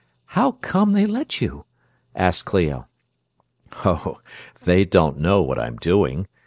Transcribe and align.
"How 0.25 0.53
come 0.53 0.93
they 0.93 1.05
let 1.05 1.41
you?" 1.41 1.65
asked 2.15 2.45
Clio. 2.45 2.87
"Oh, 3.85 4.19
they 4.63 4.83
don't 4.83 5.19
know 5.19 5.43
what 5.43 5.59
I'm 5.59 5.77
doing. 5.77 6.25